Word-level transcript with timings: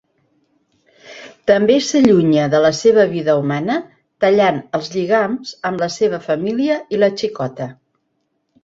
També 1.51 1.75
s'allunya 1.87 2.47
de 2.55 2.63
la 2.67 2.73
seva 2.79 3.05
vida 3.13 3.37
humana, 3.43 3.77
tallant 4.27 4.59
els 4.81 4.93
lligams 4.97 5.53
amb 5.73 5.87
la 5.87 5.95
seva 6.01 6.23
família 6.33 6.81
i 6.97 7.05
la 7.05 7.15
xicota. 7.23 7.75